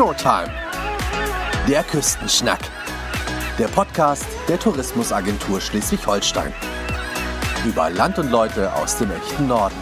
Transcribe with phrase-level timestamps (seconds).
[0.00, 0.50] Showtime.
[1.68, 2.60] Der Küstenschnack.
[3.58, 6.54] Der Podcast der Tourismusagentur Schleswig-Holstein.
[7.66, 9.76] Über Land und Leute aus dem echten Norden.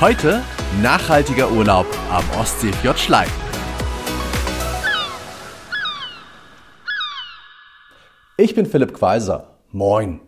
[0.00, 0.42] Heute
[0.82, 3.26] nachhaltiger Urlaub am Ostseefjord Schlei.
[8.36, 9.58] Ich bin Philipp Quaiser.
[9.70, 10.18] Moin.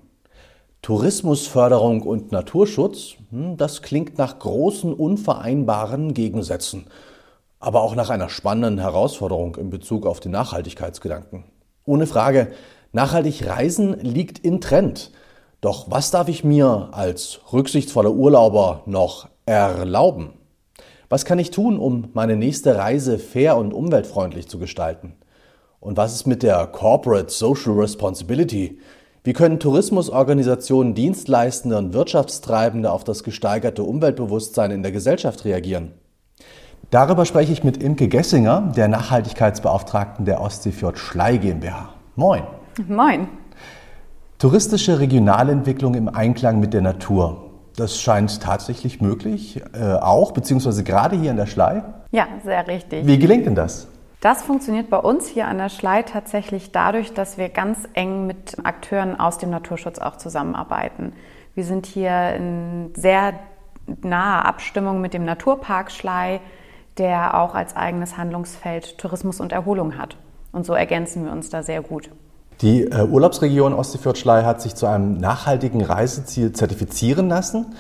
[0.81, 6.87] Tourismusförderung und Naturschutz, hm, das klingt nach großen unvereinbaren Gegensätzen,
[7.59, 11.45] aber auch nach einer spannenden Herausforderung in Bezug auf den Nachhaltigkeitsgedanken.
[11.85, 12.49] Ohne Frage,
[12.93, 15.13] nachhaltig reisen liegt in Trend.
[15.61, 20.33] Doch was darf ich mir als rücksichtsvoller Urlauber noch erlauben?
[21.09, 25.15] Was kann ich tun, um meine nächste Reise fair und umweltfreundlich zu gestalten?
[25.79, 28.81] Und was ist mit der Corporate Social Responsibility?
[29.23, 35.93] Wie können Tourismusorganisationen, Dienstleistende und Wirtschaftstreibende auf das gesteigerte Umweltbewusstsein in der Gesellschaft reagieren?
[36.91, 41.89] Darüber spreche ich mit Imke Gessinger, der Nachhaltigkeitsbeauftragten der Ostseefjord Schlei GmbH.
[42.15, 42.45] Moin.
[42.87, 43.29] Moin.
[44.39, 47.51] Touristische Regionalentwicklung im Einklang mit der Natur.
[47.75, 51.83] Das scheint tatsächlich möglich, äh, auch, beziehungsweise gerade hier in der Schlei.
[52.13, 53.05] Ja, sehr richtig.
[53.05, 53.89] Wie gelingt denn das?
[54.21, 58.65] Das funktioniert bei uns hier an der Schlei tatsächlich dadurch, dass wir ganz eng mit
[58.65, 61.15] Akteuren aus dem Naturschutz auch zusammenarbeiten.
[61.55, 63.35] Wir sind hier in sehr
[64.03, 66.41] naher Abstimmung mit dem Naturpark Schlei,
[66.99, 70.17] der auch als eigenes Handlungsfeld Tourismus und Erholung hat.
[70.53, 72.11] Und so ergänzen wir uns da sehr gut.
[72.63, 77.75] Die äh, Urlaubsregion Ostseefjord-Schlei hat sich zu einem nachhaltigen Reiseziel zertifizieren lassen.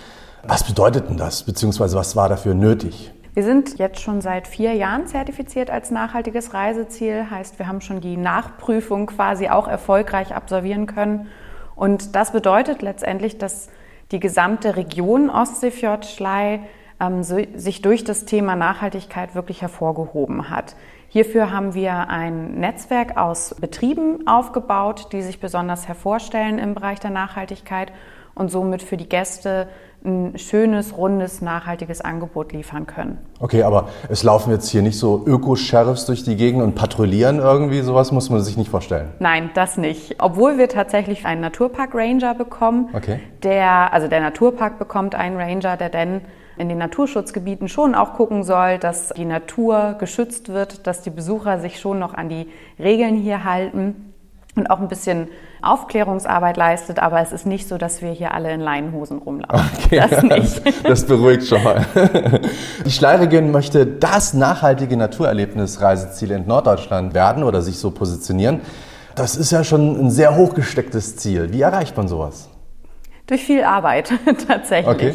[0.46, 3.12] Was bedeutet denn das, beziehungsweise was war dafür nötig?
[3.32, 7.30] Wir sind jetzt schon seit vier Jahren zertifiziert als nachhaltiges Reiseziel.
[7.30, 11.26] Heißt, wir haben schon die Nachprüfung quasi auch erfolgreich absolvieren können.
[11.74, 13.68] Und das bedeutet letztendlich, dass
[14.10, 16.60] die gesamte Region Ostseefjord-Schlei
[17.00, 20.76] ähm, so, sich durch das Thema Nachhaltigkeit wirklich hervorgehoben hat.
[21.08, 27.10] Hierfür haben wir ein Netzwerk aus Betrieben aufgebaut, die sich besonders hervorstellen im Bereich der
[27.10, 27.92] Nachhaltigkeit
[28.34, 29.68] und somit für die Gäste
[30.04, 33.18] ein schönes, rundes, nachhaltiges Angebot liefern können.
[33.40, 37.80] Okay, aber es laufen jetzt hier nicht so Öko-Sheriffs durch die Gegend und patrouillieren irgendwie,
[37.80, 39.08] sowas muss man sich nicht vorstellen.
[39.18, 40.16] Nein, das nicht.
[40.22, 43.20] Obwohl wir tatsächlich einen Naturpark-Ranger bekommen, okay.
[43.42, 46.20] der, also der Naturpark bekommt einen Ranger, der denn
[46.56, 51.60] in den Naturschutzgebieten schon auch gucken soll, dass die Natur geschützt wird, dass die Besucher
[51.60, 54.14] sich schon noch an die Regeln hier halten
[54.56, 55.28] und auch ein bisschen
[55.60, 59.68] Aufklärungsarbeit leistet, aber es ist nicht so, dass wir hier alle in Leinenhosen rumlaufen.
[59.84, 60.62] Okay, das nicht.
[60.84, 61.84] Das beruhigt schon mal.
[62.84, 68.60] Die Schleiregion möchte das nachhaltige Naturerlebnisreiseziel in Norddeutschland werden oder sich so positionieren.
[69.14, 71.52] Das ist ja schon ein sehr hochgestecktes Ziel.
[71.52, 72.48] Wie erreicht man sowas?
[73.26, 74.12] Durch viel Arbeit
[74.48, 74.94] tatsächlich.
[74.94, 75.14] Okay.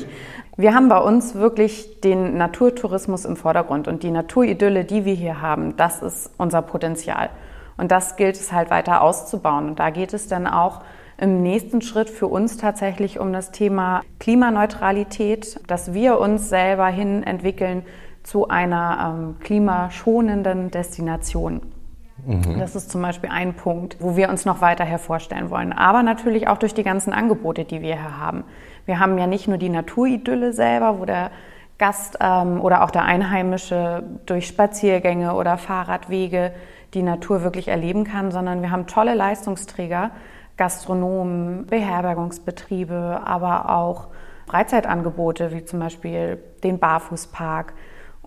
[0.61, 5.41] Wir haben bei uns wirklich den Naturtourismus im Vordergrund und die Naturidylle, die wir hier
[5.41, 7.31] haben, das ist unser Potenzial.
[7.77, 9.69] Und das gilt es halt weiter auszubauen.
[9.69, 10.81] Und da geht es dann auch
[11.17, 17.23] im nächsten Schritt für uns tatsächlich um das Thema Klimaneutralität, dass wir uns selber hin
[17.23, 17.81] entwickeln
[18.21, 21.61] zu einer ähm, klimaschonenden Destination.
[22.25, 22.59] Mhm.
[22.59, 25.73] Das ist zum Beispiel ein Punkt, wo wir uns noch weiter hervorstellen wollen.
[25.73, 28.43] Aber natürlich auch durch die ganzen Angebote, die wir hier haben.
[28.85, 31.31] Wir haben ja nicht nur die Naturidylle selber, wo der
[31.77, 36.53] Gast ähm, oder auch der Einheimische durch Spaziergänge oder Fahrradwege
[36.93, 40.11] die Natur wirklich erleben kann, sondern wir haben tolle Leistungsträger,
[40.57, 44.09] Gastronomen, Beherbergungsbetriebe, aber auch
[44.47, 47.73] Freizeitangebote wie zum Beispiel den Barfußpark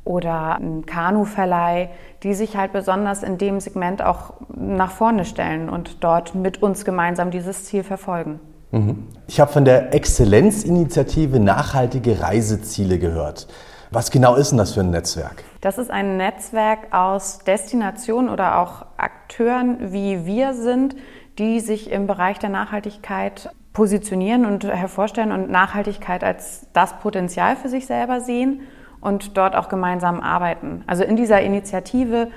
[0.05, 1.89] oder einen Kanuverleih,
[2.23, 6.85] die sich halt besonders in dem Segment auch nach vorne stellen und dort mit uns
[6.85, 8.41] gemeinsam dieses Ziel verfolgen.
[8.71, 9.07] Mhm.
[9.27, 13.47] Ich habe von der Exzellenzinitiative Nachhaltige Reiseziele gehört.
[13.91, 15.45] Was genau ist denn das für ein Netzwerk?
[15.61, 20.97] Das ist ein Netzwerk aus Destinationen oder auch Akteuren, wie wir sind,
[21.39, 27.69] die sich im Bereich der Nachhaltigkeit positionieren und hervorstellen und Nachhaltigkeit als das Potenzial für
[27.69, 28.63] sich selber sehen
[29.05, 30.83] und dort auch gemeinsam arbeiten.
[30.87, 32.29] Also in dieser Initiative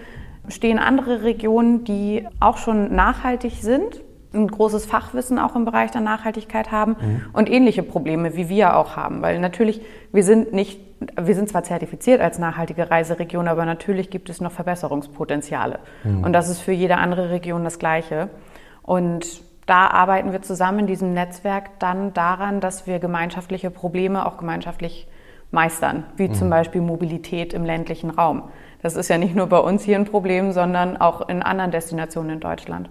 [0.50, 4.02] stehen andere Regionen, die auch schon nachhaltig sind,
[4.34, 7.26] ein großes Fachwissen auch im Bereich der Nachhaltigkeit haben mhm.
[7.34, 9.22] und ähnliche Probleme wie wir auch haben.
[9.22, 9.82] Weil natürlich,
[10.12, 10.82] wir sind nicht,
[11.20, 15.80] wir sind zwar zertifiziert als nachhaltige Reiseregion, aber natürlich gibt es noch Verbesserungspotenziale.
[16.04, 16.26] Mhm.
[16.26, 18.30] Und das ist für jede andere Region das Gleiche.
[18.84, 24.38] Und da arbeiten wir zusammen in diesem Netzwerk dann daran, dass wir gemeinschaftliche Probleme auch
[24.38, 25.08] gemeinschaftlich
[25.52, 26.34] meistern, wie mhm.
[26.34, 28.44] zum Beispiel Mobilität im ländlichen Raum.
[28.82, 32.34] Das ist ja nicht nur bei uns hier ein Problem, sondern auch in anderen Destinationen
[32.34, 32.90] in Deutschland.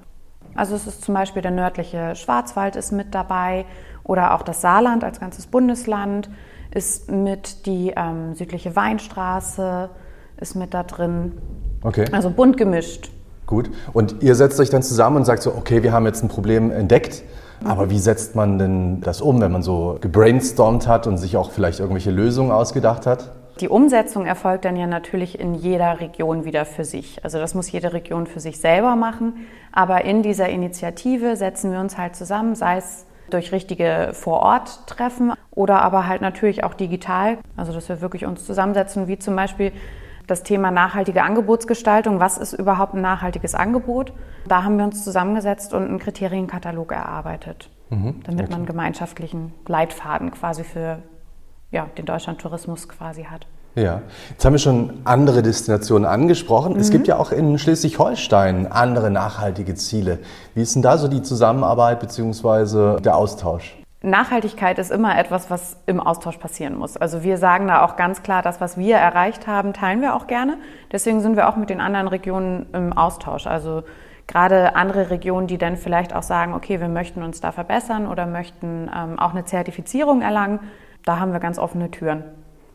[0.54, 3.66] Also es ist zum Beispiel der nördliche Schwarzwald ist mit dabei
[4.04, 6.30] oder auch das Saarland als ganzes Bundesland
[6.70, 9.90] ist mit die ähm, südliche Weinstraße,
[10.38, 11.32] ist mit da drin.
[11.82, 12.06] Okay.
[12.12, 13.10] Also bunt gemischt.
[13.46, 13.70] Gut.
[13.92, 16.70] Und ihr setzt euch dann zusammen und sagt so, okay, wir haben jetzt ein Problem
[16.70, 17.22] entdeckt.
[17.64, 21.50] Aber wie setzt man denn das um, wenn man so gebrainstormt hat und sich auch
[21.50, 23.30] vielleicht irgendwelche Lösungen ausgedacht hat?
[23.60, 27.24] Die Umsetzung erfolgt dann ja natürlich in jeder Region wieder für sich.
[27.24, 29.46] Also das muss jede Region für sich selber machen.
[29.72, 35.80] Aber in dieser Initiative setzen wir uns halt zusammen, sei es durch richtige Vor-Ort-Treffen oder
[35.80, 37.38] aber halt natürlich auch digital.
[37.56, 39.72] Also dass wir wirklich uns zusammensetzen, wie zum Beispiel
[40.26, 42.20] das Thema nachhaltige Angebotsgestaltung.
[42.20, 44.12] Was ist überhaupt ein nachhaltiges Angebot?
[44.48, 48.50] Da haben wir uns zusammengesetzt und einen Kriterienkatalog erarbeitet, mhm, damit okay.
[48.50, 50.98] man einen gemeinschaftlichen Leitfaden quasi für
[51.70, 53.46] ja, den Deutschlandtourismus quasi hat.
[53.76, 54.00] Ja,
[54.30, 56.74] jetzt haben wir schon andere Destinationen angesprochen.
[56.74, 56.80] Mhm.
[56.80, 60.18] Es gibt ja auch in Schleswig-Holstein andere nachhaltige Ziele.
[60.54, 63.00] Wie ist denn da so die Zusammenarbeit bzw.
[63.00, 63.76] der Austausch?
[64.02, 66.96] Nachhaltigkeit ist immer etwas, was im Austausch passieren muss.
[66.96, 70.26] Also wir sagen da auch ganz klar, das, was wir erreicht haben, teilen wir auch
[70.26, 70.58] gerne.
[70.92, 73.46] Deswegen sind wir auch mit den anderen Regionen im Austausch.
[73.46, 73.82] Also
[74.26, 78.26] gerade andere Regionen, die dann vielleicht auch sagen, okay, wir möchten uns da verbessern oder
[78.26, 80.60] möchten ähm, auch eine Zertifizierung erlangen,
[81.04, 82.24] da haben wir ganz offene Türen.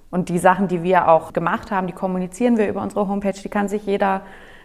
[0.09, 3.49] Und die Sachen, die wir auch gemacht haben, die kommunizieren wir über unsere Homepage, die
[3.49, 4.21] kann sich jeder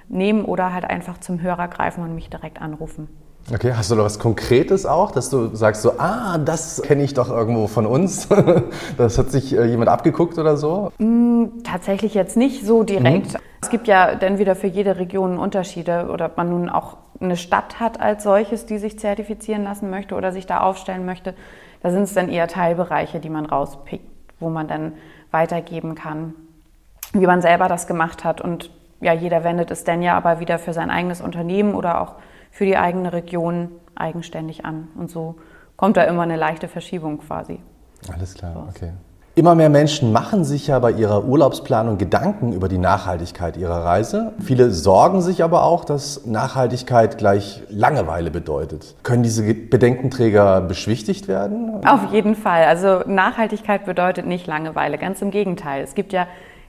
[0.08, 3.08] nehmen oder halt einfach zum Hörer greifen und mich direkt anrufen.
[3.52, 7.14] Okay, hast du da was Konkretes auch, dass du sagst so, ah, das kenne ich
[7.14, 8.28] doch irgendwo von uns.
[8.98, 10.90] das hat sich äh, jemand abgeguckt oder so?
[10.98, 13.34] Mm, tatsächlich jetzt nicht so direkt.
[13.34, 13.38] Mhm.
[13.62, 17.37] Es gibt ja dann wieder für jede Region Unterschiede oder ob man nun auch eine
[17.37, 21.34] Stadt hat als solches, die sich zertifizieren lassen möchte oder sich da aufstellen möchte.
[21.82, 24.04] Da sind es dann eher Teilbereiche, die man rauspickt,
[24.40, 24.94] wo man dann
[25.31, 26.34] weitergeben kann,
[27.12, 28.40] wie man selber das gemacht hat.
[28.40, 28.70] Und
[29.00, 32.14] ja, jeder wendet es dann ja aber wieder für sein eigenes Unternehmen oder auch
[32.50, 34.88] für die eigene Region eigenständig an.
[34.96, 35.37] Und so
[35.76, 37.60] kommt da immer eine leichte Verschiebung quasi.
[38.12, 38.93] Alles klar, okay.
[39.38, 44.32] Immer mehr Menschen machen sich ja bei ihrer Urlaubsplanung Gedanken über die Nachhaltigkeit ihrer Reise.
[44.38, 48.94] Viele sorgen sich aber auch, dass Nachhaltigkeit gleich Langeweile bedeutet.
[49.02, 51.87] Können diese Bedenkenträger beschwichtigt werden?
[51.87, 52.64] Auf jeden Fall.
[52.64, 55.84] Also Nachhaltigkeit bedeutet nicht Langeweile, ganz im Gegenteil.
[55.84, 56.26] Es gibt ja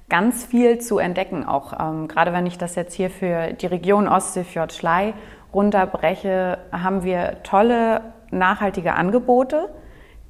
[0.09, 4.07] ganz viel zu entdecken, auch ähm, gerade wenn ich das jetzt hier für die Region
[4.07, 5.13] Ostseefjord-Schlei
[5.54, 8.01] runterbreche, haben wir tolle
[8.31, 9.69] nachhaltige Angebote,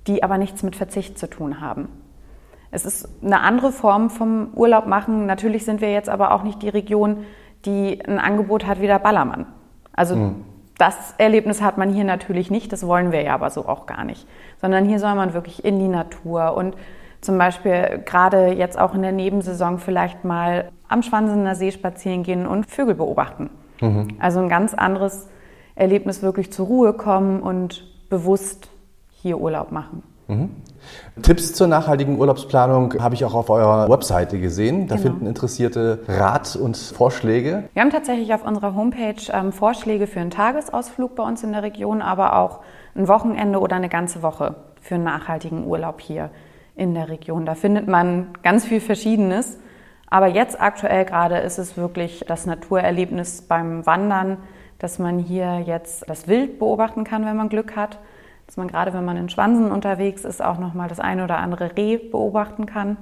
[0.07, 1.89] die aber nichts mit Verzicht zu tun haben.
[2.71, 5.25] Es ist eine andere Form vom Urlaub machen.
[5.25, 7.25] Natürlich sind wir jetzt aber auch nicht die Region,
[7.65, 9.45] die ein Angebot hat wie der Ballermann.
[9.93, 10.45] Also mhm.
[10.77, 14.03] das Erlebnis hat man hier natürlich nicht, das wollen wir ja aber so auch gar
[14.03, 14.27] nicht.
[14.59, 16.75] Sondern hier soll man wirklich in die Natur und
[17.27, 22.47] zum Beispiel gerade jetzt auch in der Nebensaison vielleicht mal am Schwansener See spazieren gehen
[22.47, 23.49] und Vögel beobachten.
[23.81, 24.07] Mhm.
[24.17, 25.27] Also ein ganz anderes
[25.75, 28.69] Erlebnis, wirklich zur Ruhe kommen und bewusst
[29.11, 30.03] hier Urlaub machen.
[30.29, 30.51] Mhm.
[31.21, 34.87] Tipps zur nachhaltigen Urlaubsplanung habe ich auch auf eurer Webseite gesehen.
[34.87, 35.09] Da genau.
[35.09, 37.65] finden Interessierte Rat und Vorschläge.
[37.73, 41.61] Wir haben tatsächlich auf unserer Homepage ähm, Vorschläge für einen Tagesausflug bei uns in der
[41.61, 42.61] Region, aber auch
[42.95, 46.29] ein Wochenende oder eine ganze Woche für einen nachhaltigen Urlaub hier
[46.77, 47.45] in der Region.
[47.45, 49.57] Da findet man ganz viel Verschiedenes.
[50.09, 54.37] Aber jetzt aktuell gerade ist es wirklich das Naturerlebnis beim Wandern,
[54.79, 57.97] dass man hier jetzt das Wild beobachten kann, wenn man Glück hat
[58.47, 61.75] dass man gerade, wenn man in Schwansen unterwegs ist, auch nochmal das eine oder andere
[61.77, 62.97] Reh beobachten kann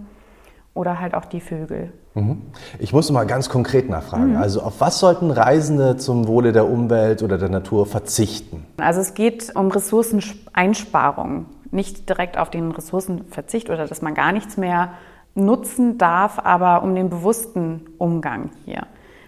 [0.74, 1.94] oder halt auch die Vögel.
[2.16, 2.42] Mhm.
[2.80, 4.32] Ich muss mal ganz konkret nachfragen.
[4.32, 4.38] Mhm.
[4.38, 8.66] Also auf was sollten Reisende zum Wohle der Umwelt oder der Natur verzichten?
[8.78, 11.46] Also es geht um Ressourceneinsparung,
[11.76, 14.94] nicht direkt auf den Ressourcenverzicht oder dass man gar nichts mehr
[15.36, 18.88] nutzen darf, aber um den bewussten Umgang hier.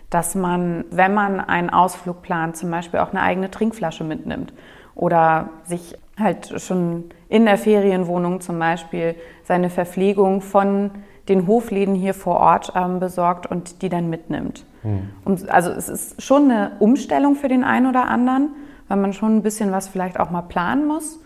[0.09, 4.53] Dass man, wenn man einen Ausflug plant, zum Beispiel auch eine eigene Trinkflasche mitnimmt
[4.95, 10.91] oder sich halt schon in der Ferienwohnung zum Beispiel seine Verpflegung von
[11.29, 14.65] den Hofläden hier vor Ort ähm, besorgt und die dann mitnimmt.
[14.83, 15.09] Mhm.
[15.25, 18.51] Und also es ist schon eine Umstellung für den einen oder anderen,
[18.87, 21.19] weil man schon ein bisschen was vielleicht auch mal planen muss.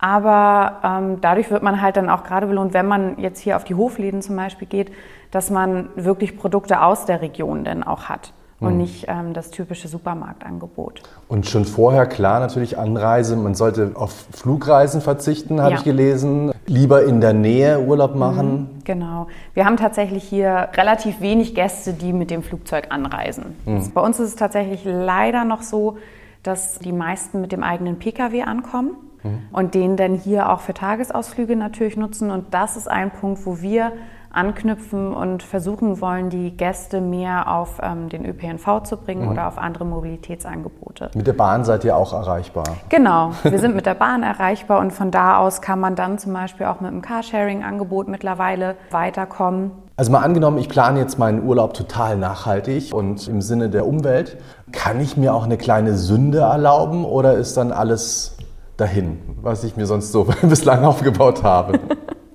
[0.00, 3.64] Aber ähm, dadurch wird man halt dann auch gerade belohnt, wenn man jetzt hier auf
[3.64, 4.90] die Hofläden zum Beispiel geht,
[5.30, 8.78] dass man wirklich Produkte aus der Region dann auch hat und mhm.
[8.78, 11.02] nicht ähm, das typische Supermarktangebot.
[11.28, 15.78] Und schon vorher klar natürlich Anreise, man sollte auf Flugreisen verzichten, habe ja.
[15.78, 18.52] ich gelesen, lieber in der Nähe Urlaub mhm, machen.
[18.52, 19.26] Mhm, genau.
[19.54, 23.56] Wir haben tatsächlich hier relativ wenig Gäste, die mit dem Flugzeug anreisen.
[23.66, 23.92] Mhm.
[23.92, 25.98] Bei uns ist es tatsächlich leider noch so,
[26.42, 29.42] dass die meisten mit dem eigenen Pkw ankommen mhm.
[29.52, 32.30] und den dann hier auch für Tagesausflüge natürlich nutzen.
[32.30, 33.92] Und das ist ein Punkt, wo wir
[34.32, 39.32] anknüpfen und versuchen wollen, die Gäste mehr auf ähm, den ÖPNV zu bringen mhm.
[39.32, 41.10] oder auf andere Mobilitätsangebote.
[41.14, 42.64] Mit der Bahn seid ihr auch erreichbar?
[42.88, 46.32] Genau, wir sind mit der Bahn erreichbar und von da aus kann man dann zum
[46.32, 49.72] Beispiel auch mit dem Carsharing-Angebot mittlerweile weiterkommen.
[49.96, 54.38] Also mal angenommen, ich plane jetzt meinen Urlaub total nachhaltig und im Sinne der Umwelt.
[54.72, 58.36] Kann ich mir auch eine kleine Sünde erlauben oder ist dann alles
[58.80, 61.78] dahin, was ich mir sonst so bislang aufgebaut habe?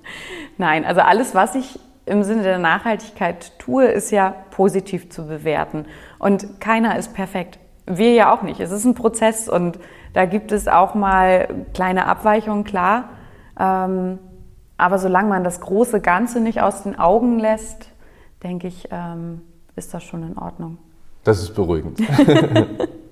[0.58, 5.86] Nein, also alles, was ich im Sinne der Nachhaltigkeit tue, ist ja positiv zu bewerten.
[6.18, 7.58] Und keiner ist perfekt.
[7.86, 8.60] Wir ja auch nicht.
[8.60, 9.78] Es ist ein Prozess und
[10.12, 13.10] da gibt es auch mal kleine Abweichungen, klar.
[13.58, 14.18] Ähm,
[14.78, 17.90] aber solange man das große Ganze nicht aus den Augen lässt,
[18.42, 19.42] denke ich, ähm,
[19.74, 20.78] ist das schon in Ordnung.
[21.24, 21.98] Das ist beruhigend.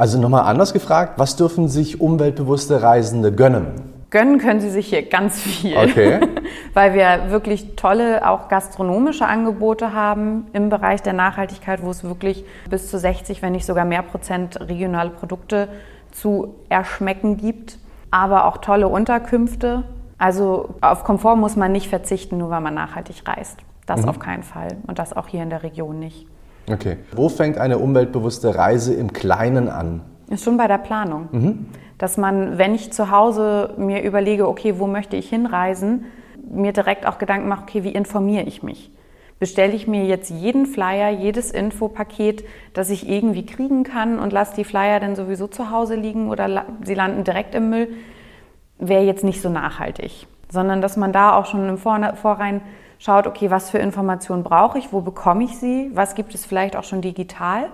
[0.00, 3.66] also nochmal anders gefragt, was dürfen sich umweltbewusste Reisende gönnen?
[4.08, 6.20] Gönnen können Sie sich hier ganz viel, okay.
[6.74, 12.44] weil wir wirklich tolle auch gastronomische Angebote haben im Bereich der Nachhaltigkeit, wo es wirklich
[12.70, 15.68] bis zu 60, wenn nicht sogar mehr Prozent regionale Produkte
[16.12, 17.78] zu erschmecken gibt,
[18.10, 19.84] aber auch tolle Unterkünfte.
[20.16, 23.58] Also auf Komfort muss man nicht verzichten, nur weil man nachhaltig reist.
[23.84, 24.08] Das mhm.
[24.08, 26.26] auf keinen Fall und das auch hier in der Region nicht.
[26.70, 26.96] Okay.
[27.12, 30.02] Wo fängt eine umweltbewusste Reise im Kleinen an?
[30.28, 31.28] Ist schon bei der Planung.
[31.32, 31.66] Mhm
[32.00, 36.06] dass man, wenn ich zu Hause mir überlege, okay, wo möchte ich hinreisen,
[36.50, 38.90] mir direkt auch Gedanken mache, okay, wie informiere ich mich?
[39.38, 44.56] Bestelle ich mir jetzt jeden Flyer, jedes Infopaket, das ich irgendwie kriegen kann und lasse
[44.56, 47.88] die Flyer dann sowieso zu Hause liegen oder sie landen direkt im Müll,
[48.78, 50.26] wäre jetzt nicht so nachhaltig.
[50.50, 52.62] Sondern dass man da auch schon im Vorrein
[53.00, 56.76] schaut, okay, was für Informationen brauche ich, wo bekomme ich sie, was gibt es vielleicht
[56.76, 57.66] auch schon digital.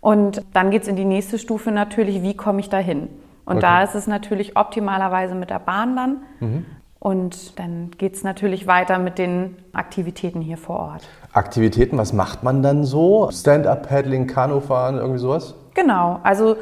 [0.00, 3.08] Und dann geht es in die nächste Stufe natürlich, wie komme ich da hin?
[3.44, 3.66] Und okay.
[3.66, 6.16] da ist es natürlich optimalerweise mit der Bahn dann.
[6.38, 6.66] Mhm.
[7.00, 11.08] Und dann geht es natürlich weiter mit den Aktivitäten hier vor Ort.
[11.32, 13.30] Aktivitäten, was macht man dann so?
[13.32, 15.54] Stand-up-Paddling, Kanufahren, irgendwie sowas?
[15.74, 16.56] Genau, also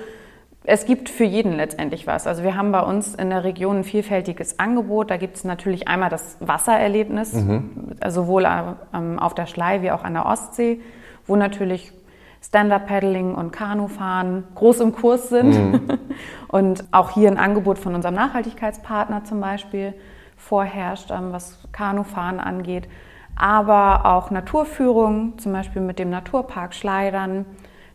[0.65, 2.27] es gibt für jeden letztendlich was.
[2.27, 5.11] Also wir haben bei uns in der Region ein vielfältiges Angebot.
[5.11, 7.97] Da gibt es natürlich einmal das Wassererlebnis, mhm.
[8.07, 8.47] sowohl
[8.93, 10.81] ähm, auf der Schlei wie auch an der Ostsee,
[11.27, 11.93] wo natürlich
[12.43, 15.51] Stand-Up-Paddling und Kanufahren groß im Kurs sind.
[15.51, 15.99] Mhm.
[16.49, 19.93] Und auch hier ein Angebot von unserem Nachhaltigkeitspartner zum Beispiel
[20.37, 22.89] vorherrscht, ähm, was Kanufahren angeht.
[23.37, 27.45] Aber auch Naturführung, zum Beispiel mit dem Naturpark Schleidern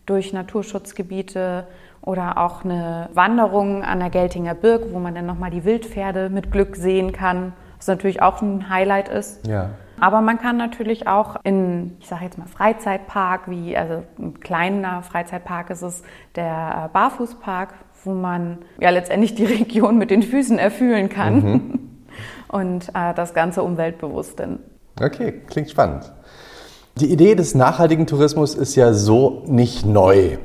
[0.05, 1.67] durch Naturschutzgebiete
[2.05, 6.51] oder auch eine Wanderung an der Geltinger Birk, wo man dann nochmal die Wildpferde mit
[6.51, 9.48] Glück sehen kann, was natürlich auch ein Highlight ist.
[9.48, 9.69] Ja.
[10.00, 15.01] Aber man kann natürlich auch in, ich sage jetzt mal Freizeitpark, wie also ein kleiner
[15.01, 16.03] Freizeitpark ist es
[16.36, 21.79] der äh, Barfußpark, wo man ja letztendlich die Region mit den Füßen erfühlen kann mhm.
[22.50, 24.39] und äh, das Ganze umweltbewusst.
[24.39, 24.60] Denn.
[25.01, 26.12] Okay, klingt spannend.
[27.00, 30.38] Die Idee des nachhaltigen Tourismus ist ja so nicht neu.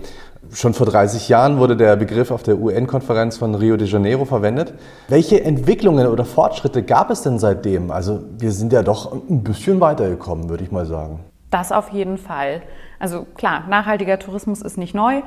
[0.52, 4.74] Schon vor 30 Jahren wurde der Begriff auf der UN-Konferenz von Rio de Janeiro verwendet.
[5.08, 7.90] Welche Entwicklungen oder Fortschritte gab es denn seitdem?
[7.90, 11.20] Also wir sind ja doch ein bisschen weitergekommen, würde ich mal sagen.
[11.50, 12.62] Das auf jeden Fall.
[12.98, 15.22] Also klar, nachhaltiger Tourismus ist nicht neu.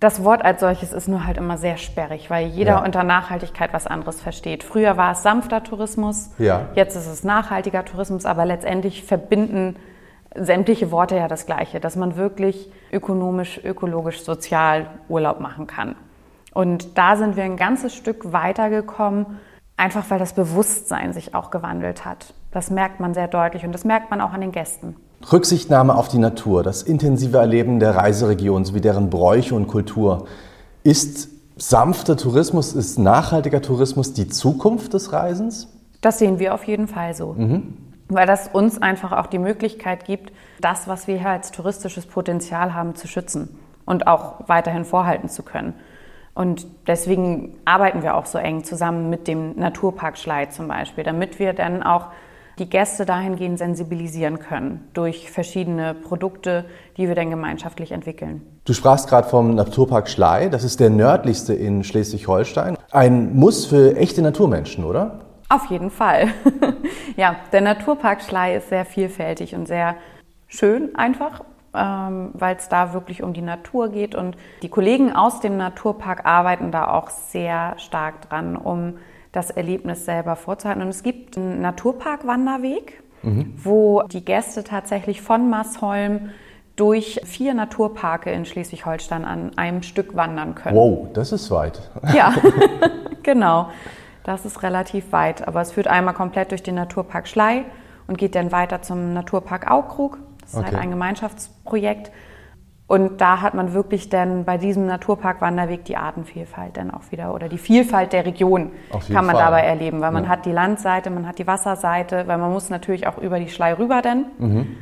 [0.00, 2.84] Das Wort als solches ist nur halt immer sehr sperrig, weil jeder ja.
[2.84, 4.62] unter Nachhaltigkeit was anderes versteht.
[4.62, 6.68] Früher war es sanfter Tourismus, ja.
[6.74, 9.76] jetzt ist es nachhaltiger Tourismus, aber letztendlich verbinden
[10.34, 15.96] sämtliche Worte ja das Gleiche, dass man wirklich ökonomisch, ökologisch, sozial Urlaub machen kann.
[16.52, 19.26] Und da sind wir ein ganzes Stück weitergekommen,
[19.76, 22.32] einfach weil das Bewusstsein sich auch gewandelt hat.
[22.50, 24.96] Das merkt man sehr deutlich und das merkt man auch an den Gästen.
[25.30, 30.26] Rücksichtnahme auf die Natur, das intensive Erleben der Reiseregion sowie deren Bräuche und Kultur.
[30.82, 35.68] Ist sanfter Tourismus, ist nachhaltiger Tourismus die Zukunft des Reisens?
[36.00, 37.34] Das sehen wir auf jeden Fall so.
[37.34, 42.06] Mhm weil das uns einfach auch die Möglichkeit gibt, das, was wir hier als touristisches
[42.06, 45.74] Potenzial haben, zu schützen und auch weiterhin vorhalten zu können.
[46.34, 51.38] Und deswegen arbeiten wir auch so eng zusammen mit dem Naturpark Schlei zum Beispiel, damit
[51.38, 52.08] wir dann auch
[52.58, 56.64] die Gäste dahingehend sensibilisieren können durch verschiedene Produkte,
[56.96, 58.42] die wir dann gemeinschaftlich entwickeln.
[58.64, 60.48] Du sprachst gerade vom Naturpark Schlei.
[60.48, 62.76] Das ist der nördlichste in Schleswig-Holstein.
[62.90, 65.25] Ein Muss für echte Naturmenschen, oder?
[65.48, 66.28] Auf jeden Fall.
[67.16, 69.96] ja, der Naturpark Schlei ist sehr vielfältig und sehr
[70.48, 74.14] schön einfach, ähm, weil es da wirklich um die Natur geht.
[74.14, 78.98] Und die Kollegen aus dem Naturpark arbeiten da auch sehr stark dran, um
[79.32, 80.82] das Erlebnis selber vorzuhalten.
[80.82, 83.54] Und es gibt einen Naturpark-Wanderweg, mhm.
[83.62, 86.30] wo die Gäste tatsächlich von Massholm
[86.74, 90.76] durch vier Naturparke in Schleswig-Holstein an einem Stück wandern können.
[90.76, 91.80] Wow, das ist weit.
[92.14, 92.34] Ja,
[93.22, 93.70] genau.
[94.26, 97.64] Das ist relativ weit, aber es führt einmal komplett durch den Naturpark Schlei
[98.08, 100.18] und geht dann weiter zum Naturpark Aukrug.
[100.40, 100.74] Das ist halt okay.
[100.74, 102.10] halt ein Gemeinschaftsprojekt.
[102.88, 107.32] Und da hat man wirklich dann bei diesem Naturpark Wanderweg die Artenvielfalt dann auch wieder
[107.34, 109.44] oder die Vielfalt der Region kann man Fall.
[109.44, 110.30] dabei erleben, weil man ja.
[110.30, 113.74] hat die Landseite, man hat die Wasserseite, weil man muss natürlich auch über die Schlei
[113.74, 114.26] rüber denn.
[114.38, 114.76] Mhm.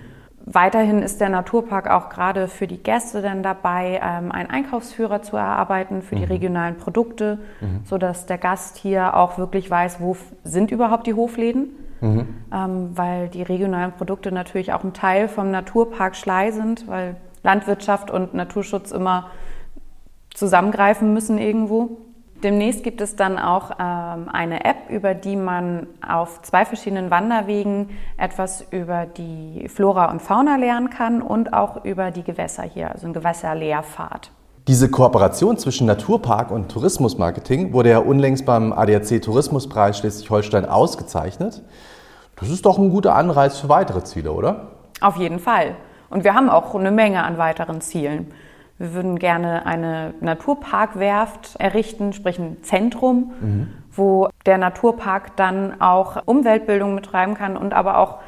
[0.46, 5.36] Weiterhin ist der Naturpark auch gerade für die Gäste dann dabei, ähm, einen Einkaufsführer zu
[5.36, 6.18] erarbeiten für mhm.
[6.18, 7.80] die regionalen Produkte, mhm.
[7.84, 11.70] sodass der Gast hier auch wirklich weiß, wo sind überhaupt die Hofläden.
[12.02, 12.26] Mhm.
[12.52, 18.10] Ähm, weil die regionalen Produkte natürlich auch ein Teil vom Naturpark Schlei sind, weil Landwirtschaft
[18.10, 19.30] und Naturschutz immer
[20.34, 21.96] zusammengreifen müssen irgendwo.
[22.44, 27.88] Demnächst gibt es dann auch ähm, eine App, über die man auf zwei verschiedenen Wanderwegen
[28.18, 33.06] etwas über die Flora und Fauna lernen kann und auch über die Gewässer hier, also
[33.06, 34.30] ein Gewässerlehrfahrt.
[34.68, 41.62] Diese Kooperation zwischen Naturpark und Tourismusmarketing wurde ja unlängst beim ADAC Tourismuspreis Schleswig-Holstein ausgezeichnet.
[42.36, 44.68] Das ist doch ein guter Anreiz für weitere Ziele, oder?
[45.00, 45.76] Auf jeden Fall.
[46.10, 48.34] Und wir haben auch eine Menge an weiteren Zielen.
[48.78, 53.68] Wir würden gerne eine Naturparkwerft errichten, sprich ein Zentrum, mhm.
[53.92, 58.18] wo der Naturpark dann auch Umweltbildung betreiben kann und aber auch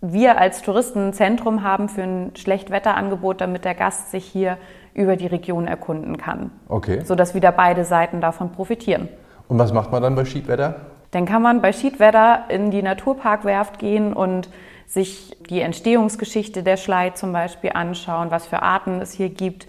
[0.00, 4.58] wir als Touristen ein Zentrum haben für ein Schlechtwetterangebot, damit der Gast sich hier
[4.92, 6.50] über die Region erkunden kann.
[6.68, 7.00] Okay.
[7.04, 9.08] Sodass wieder beide Seiten davon profitieren.
[9.48, 10.76] Und was macht man dann bei Schiedwetter?
[11.10, 14.48] Dann kann man bei Schiedwetter in die Naturparkwerft gehen und
[14.86, 19.66] sich die Entstehungsgeschichte der Schlei zum Beispiel anschauen, was für Arten es hier gibt,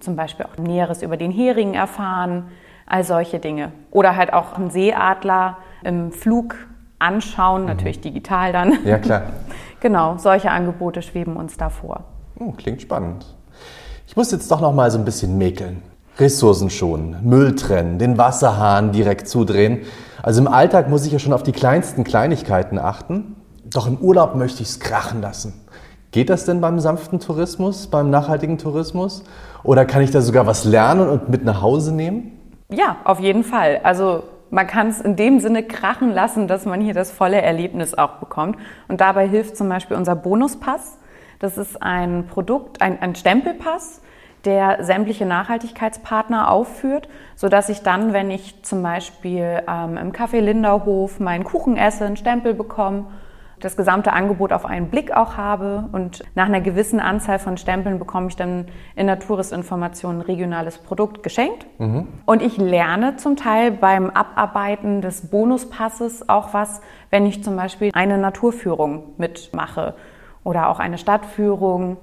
[0.00, 2.48] zum Beispiel auch Näheres über den Hering erfahren,
[2.86, 3.72] all solche Dinge.
[3.90, 6.56] Oder halt auch einen Seeadler im Flug
[6.98, 7.68] anschauen, mhm.
[7.68, 8.78] natürlich digital dann.
[8.84, 9.22] Ja, klar.
[9.80, 12.04] genau, solche Angebote schweben uns da vor.
[12.38, 13.26] Oh, klingt spannend.
[14.06, 15.82] Ich muss jetzt doch noch mal so ein bisschen mäkeln.
[16.18, 19.80] Ressourcen schonen, Müll trennen, den Wasserhahn direkt zudrehen.
[20.22, 23.36] Also im Alltag muss ich ja schon auf die kleinsten Kleinigkeiten achten.
[23.64, 25.64] Doch im Urlaub möchte ich es krachen lassen.
[26.10, 29.24] Geht das denn beim sanften Tourismus, beim nachhaltigen Tourismus?
[29.64, 32.38] Oder kann ich da sogar was lernen und mit nach Hause nehmen?
[32.70, 33.80] Ja, auf jeden Fall.
[33.82, 37.94] Also man kann es in dem Sinne krachen lassen, dass man hier das volle Erlebnis
[37.94, 38.58] auch bekommt.
[38.86, 40.98] Und dabei hilft zum Beispiel unser Bonuspass.
[41.40, 44.00] Das ist ein Produkt, ein, ein Stempelpass,
[44.44, 51.18] der sämtliche Nachhaltigkeitspartner aufführt, sodass ich dann, wenn ich zum Beispiel ähm, im Café Linderhof
[51.18, 53.06] meinen Kuchen esse, einen Stempel bekomme
[53.64, 55.88] das gesamte Angebot auf einen Blick auch habe.
[55.92, 60.78] Und nach einer gewissen Anzahl von Stempeln bekomme ich dann in der Touristinformation ein regionales
[60.78, 61.66] Produkt geschenkt.
[61.78, 62.08] Mhm.
[62.26, 67.90] Und ich lerne zum Teil beim Abarbeiten des Bonuspasses auch was, wenn ich zum Beispiel
[67.94, 69.94] eine Naturführung mitmache
[70.44, 71.96] oder auch eine Stadtführung.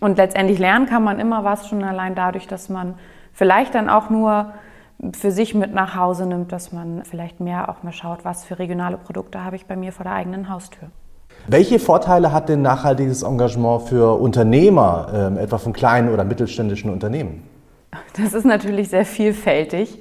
[0.00, 2.94] Und letztendlich lernen kann man immer was schon allein dadurch, dass man
[3.32, 4.52] vielleicht dann auch nur
[5.12, 8.58] für sich mit nach Hause nimmt, dass man vielleicht mehr auch mal schaut, was für
[8.58, 10.90] regionale Produkte habe ich bei mir vor der eigenen Haustür.
[11.46, 17.42] Welche Vorteile hat denn nachhaltiges Engagement für Unternehmer, äh, etwa von kleinen oder mittelständischen Unternehmen?
[18.16, 20.00] Das ist natürlich sehr vielfältig.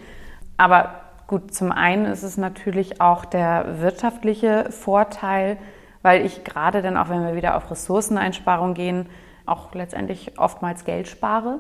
[0.58, 0.96] Aber
[1.28, 5.58] gut, zum einen ist es natürlich auch der wirtschaftliche Vorteil,
[6.02, 9.08] weil ich gerade dann auch, wenn wir wieder auf Ressourceneinsparung gehen,
[9.46, 11.60] auch letztendlich oftmals Geld spare.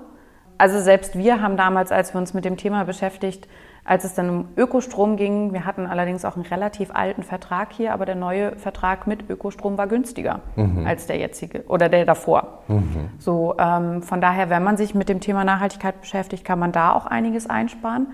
[0.57, 3.47] Also selbst wir haben damals, als wir uns mit dem Thema beschäftigt,
[3.85, 7.93] als es dann um Ökostrom ging, wir hatten allerdings auch einen relativ alten Vertrag hier,
[7.93, 10.87] aber der neue Vertrag mit Ökostrom war günstiger mhm.
[10.87, 12.63] als der jetzige oder der davor.
[12.69, 13.09] Mhm.
[13.19, 16.93] So, ähm, von daher, wenn man sich mit dem Thema Nachhaltigkeit beschäftigt, kann man da
[16.93, 18.07] auch einiges einsparen.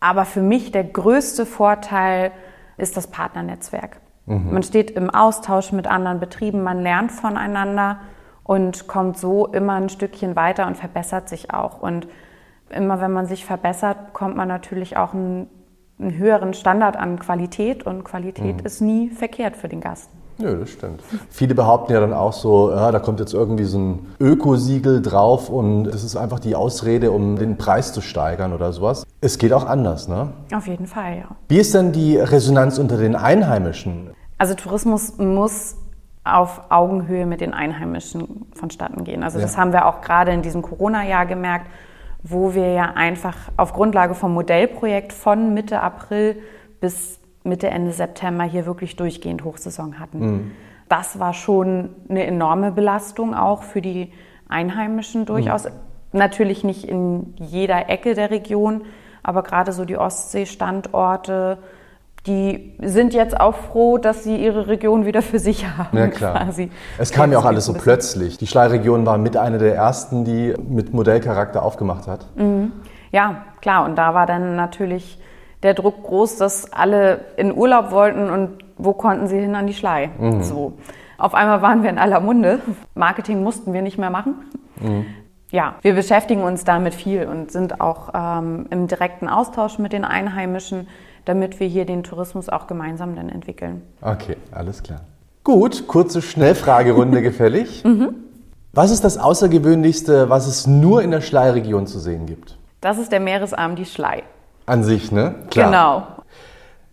[0.00, 2.30] Aber für mich der größte Vorteil
[2.78, 3.98] ist das Partnernetzwerk.
[4.24, 4.52] Mhm.
[4.54, 8.00] Man steht im Austausch mit anderen Betrieben, man lernt voneinander
[8.42, 11.82] und kommt so immer ein Stückchen weiter und verbessert sich auch.
[11.82, 12.08] Und
[12.70, 15.48] immer wenn man sich verbessert, bekommt man natürlich auch einen,
[15.98, 18.66] einen höheren Standard an Qualität und Qualität mhm.
[18.66, 20.10] ist nie verkehrt für den Gast.
[20.38, 21.00] Ja, das stimmt.
[21.30, 25.48] Viele behaupten ja dann auch so, ja, da kommt jetzt irgendwie so ein Ökosiegel drauf
[25.48, 29.06] und das ist einfach die Ausrede, um den Preis zu steigern oder sowas.
[29.22, 30.32] Es geht auch anders, ne?
[30.54, 31.28] Auf jeden Fall, ja.
[31.48, 34.10] Wie ist denn die Resonanz unter den Einheimischen?
[34.36, 35.76] Also Tourismus muss
[36.22, 39.22] auf Augenhöhe mit den Einheimischen vonstatten gehen.
[39.22, 39.44] Also ja.
[39.44, 41.68] das haben wir auch gerade in diesem Corona-Jahr gemerkt
[42.28, 46.36] wo wir ja einfach auf Grundlage vom Modellprojekt von Mitte April
[46.80, 50.18] bis Mitte, Ende September hier wirklich durchgehend Hochsaison hatten.
[50.18, 50.50] Mhm.
[50.88, 54.12] Das war schon eine enorme Belastung auch für die
[54.48, 55.64] Einheimischen durchaus.
[55.64, 55.70] Mhm.
[56.12, 58.82] Natürlich nicht in jeder Ecke der Region,
[59.22, 61.58] aber gerade so die Ostsee-Standorte,
[62.26, 65.96] die sind jetzt auch froh, dass sie ihre Region wieder für sich haben.
[65.96, 66.44] Ja, klar.
[66.44, 66.70] Quasi.
[66.98, 68.38] Es kam ja auch alles so plötzlich.
[68.38, 72.26] Die Schleiregion war mit einer der ersten, die mit Modellcharakter aufgemacht hat.
[72.36, 72.72] Mhm.
[73.12, 73.84] Ja, klar.
[73.84, 75.18] Und da war dann natürlich
[75.62, 79.74] der Druck groß, dass alle in Urlaub wollten und wo konnten sie hin an die
[79.74, 80.10] Schlei?
[80.18, 80.42] Mhm.
[80.42, 80.74] So.
[81.18, 82.60] Auf einmal waren wir in aller Munde.
[82.94, 84.34] Marketing mussten wir nicht mehr machen.
[84.80, 85.06] Mhm.
[85.50, 90.04] Ja, wir beschäftigen uns damit viel und sind auch ähm, im direkten Austausch mit den
[90.04, 90.88] Einheimischen,
[91.26, 93.82] damit wir hier den Tourismus auch gemeinsam dann entwickeln.
[94.00, 95.00] Okay, alles klar.
[95.44, 97.84] Gut, kurze Schnellfragerunde gefällig.
[97.84, 98.14] Mhm.
[98.72, 102.56] Was ist das Außergewöhnlichste, was es nur in der Schlei-Region zu sehen gibt?
[102.80, 104.22] Das ist der Meeresarm, die Schlei.
[104.66, 105.34] An sich, ne?
[105.50, 105.66] Klar.
[105.70, 106.06] Genau.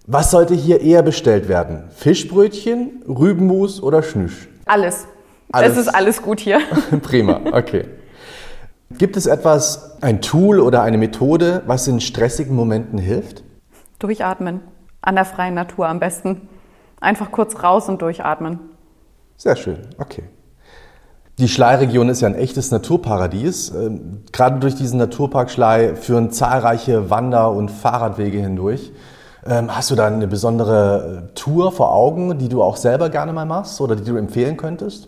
[0.05, 1.83] Was sollte hier eher bestellt werden?
[1.95, 4.49] Fischbrötchen, Rübenmus oder Schnüsch?
[4.65, 5.07] Alles.
[5.51, 5.71] alles.
[5.73, 6.59] Es ist alles gut hier.
[7.01, 7.85] Prima, okay.
[8.97, 13.43] Gibt es etwas, ein Tool oder eine Methode, was in stressigen Momenten hilft?
[14.03, 14.59] Durchatmen.
[15.01, 16.49] An der freien Natur am besten.
[16.99, 18.59] Einfach kurz raus und durchatmen.
[19.37, 20.23] Sehr schön, okay.
[21.37, 23.69] Die Schlei-Region ist ja ein echtes Naturparadies.
[23.71, 28.91] Ähm, gerade durch diesen Naturpark Schlei führen zahlreiche Wander- und Fahrradwege hindurch.
[29.45, 33.31] Ähm, hast du da eine besondere äh, Tour vor Augen, die du auch selber gerne
[33.31, 35.07] mal machst oder die du empfehlen könntest?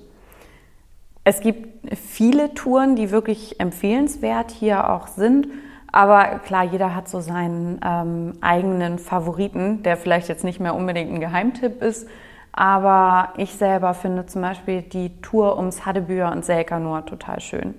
[1.26, 5.48] Es gibt viele Touren, die wirklich empfehlenswert hier auch sind.
[5.96, 11.10] Aber klar, jeder hat so seinen ähm, eigenen Favoriten, der vielleicht jetzt nicht mehr unbedingt
[11.10, 12.10] ein Geheimtipp ist.
[12.52, 17.76] Aber ich selber finde zum Beispiel die Tour ums Haddebüher und Selkanor total schön.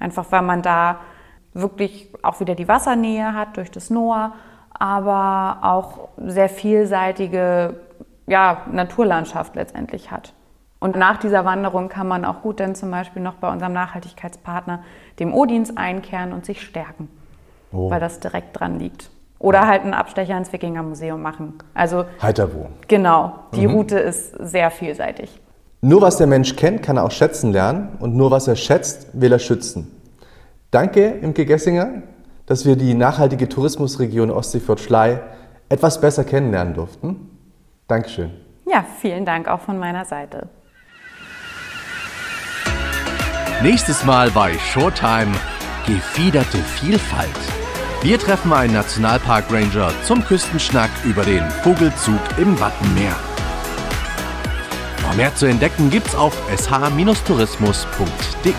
[0.00, 0.98] Einfach weil man da
[1.54, 4.32] wirklich auch wieder die Wassernähe hat durch das Noah,
[4.72, 7.78] aber auch sehr vielseitige
[8.26, 10.34] ja, Naturlandschaft letztendlich hat.
[10.80, 14.82] Und nach dieser Wanderung kann man auch gut dann zum Beispiel noch bei unserem Nachhaltigkeitspartner,
[15.20, 17.08] dem Odins, einkehren und sich stärken,
[17.72, 17.90] oh.
[17.90, 19.10] weil das direkt dran liegt.
[19.38, 21.54] Oder halt einen Abstecher ins Wikingermuseum machen.
[21.74, 22.68] Also Heiterwo.
[22.88, 23.74] Genau, die mhm.
[23.74, 25.40] Route ist sehr vielseitig.
[25.80, 29.08] Nur was der Mensch kennt, kann er auch schätzen lernen und nur was er schätzt,
[29.12, 29.92] will er schützen.
[30.72, 32.02] Danke, Imke Gessinger,
[32.46, 35.20] dass wir die nachhaltige Tourismusregion Ostseefjord-Schlei
[35.68, 37.30] etwas besser kennenlernen durften.
[37.86, 38.30] Dankeschön.
[38.66, 40.48] Ja, vielen Dank auch von meiner Seite.
[43.62, 45.32] Nächstes Mal bei Showtime
[45.86, 47.57] Gefiederte Vielfalt.
[48.00, 53.16] Wir treffen einen Nationalpark Ranger zum Küstenschnack über den Vogelzug im Wattenmeer.
[55.02, 58.54] Noch mehr zu entdecken gibt's auf sh-tourismus.de.